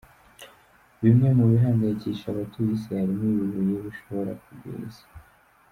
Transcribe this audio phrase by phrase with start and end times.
[1.03, 5.05] Bimwe mu bihangayikije abatuye isi harimo ibibuye bishobora kugwira isi.